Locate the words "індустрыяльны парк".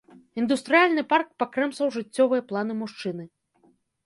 0.43-1.29